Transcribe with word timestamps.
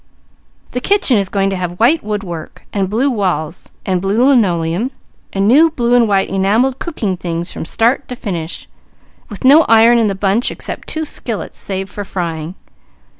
The 0.71 0.81
kitchen 0.81 1.19
is 1.19 1.29
going 1.29 1.51
to 1.51 1.55
have 1.55 1.79
white 1.79 2.03
woodwork, 2.03 2.63
and 2.73 2.89
blue 2.89 3.11
walls 3.11 3.71
and 3.85 4.01
blue 4.01 4.25
linoleum, 4.25 4.89
and 5.31 5.47
new 5.47 5.69
blue 5.69 5.93
and 5.93 6.07
white 6.07 6.27
enamelled 6.27 6.79
cooking 6.79 7.15
things 7.15 7.51
from 7.51 7.65
start 7.65 8.07
to 8.07 8.15
finish, 8.15 8.67
with 9.29 9.43
no 9.45 9.61
iron 9.69 9.99
in 9.99 10.07
the 10.07 10.15
bunch 10.15 10.49
except 10.49 10.87
two 10.87 11.05
skillets 11.05 11.59
saved 11.59 11.91
for 11.91 12.03
frying. 12.03 12.55